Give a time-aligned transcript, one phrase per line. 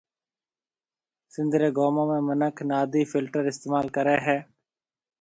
[1.33, 4.37] سنڌ رَي گومون ۾ منک نادِي فلٽر استعمال ڪرَي ھيَََ